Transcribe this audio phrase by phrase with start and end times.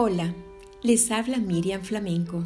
[0.00, 0.32] Hola,
[0.84, 2.44] les habla Miriam Flamenco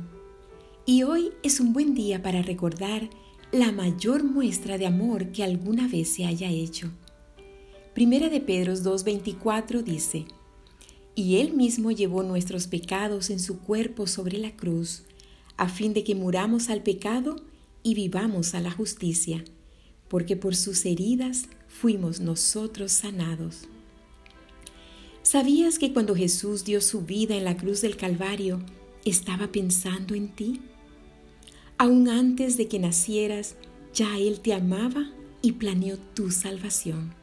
[0.87, 3.10] y hoy es un buen día para recordar
[3.53, 6.90] la mayor muestra de amor que alguna vez se haya hecho.
[7.92, 10.24] Primera de Pedro 2.24 dice,
[11.14, 15.03] Y Él mismo llevó nuestros pecados en su cuerpo sobre la cruz,
[15.58, 17.36] a fin de que muramos al pecado
[17.82, 19.44] y vivamos a la justicia,
[20.08, 23.69] porque por sus heridas fuimos nosotros sanados.
[25.32, 28.60] ¿Sabías que cuando Jesús dio su vida en la cruz del Calvario,
[29.06, 30.60] estaba pensando en ti?
[31.78, 33.56] Aún antes de que nacieras,
[33.95, 35.10] ya Él te amaba
[35.41, 37.14] y planeó tu salvación.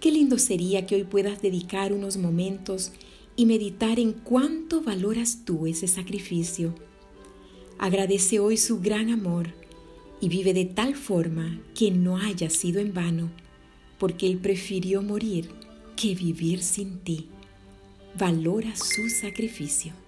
[0.00, 2.90] Qué lindo sería que hoy puedas dedicar unos momentos
[3.36, 6.74] y meditar en cuánto valoras tú ese sacrificio.
[7.78, 9.54] Agradece hoy su gran amor
[10.20, 13.30] y vive de tal forma que no haya sido en vano,
[14.00, 15.63] porque Él prefirió morir
[15.96, 17.28] que vivir sin ti.
[18.16, 20.03] Valora su sacrificio.